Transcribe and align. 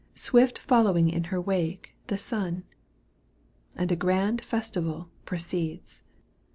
Swift 0.15 0.57
following 0.57 1.07
in 1.11 1.25
her 1.25 1.39
wake, 1.39 1.93
the 2.07 2.17
sun," 2.17 2.55
^'^ 2.63 2.63
And 3.75 3.91
a 3.91 3.95
grand 3.95 4.43
festival 4.43 5.09
proceeds. 5.25 6.01